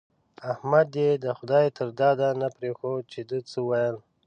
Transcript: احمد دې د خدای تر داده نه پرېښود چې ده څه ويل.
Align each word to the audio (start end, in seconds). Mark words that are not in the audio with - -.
احمد 0.51 0.87
دې 0.95 1.09
د 1.23 1.25
خدای 1.37 1.65
تر 1.77 1.87
داده 1.99 2.29
نه 2.41 2.47
پرېښود 2.55 3.01
چې 3.11 3.21
ده 3.29 3.37
څه 3.51 3.59
ويل. 3.69 3.95